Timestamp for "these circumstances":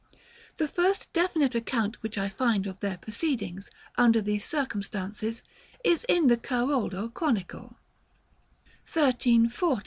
4.19-5.43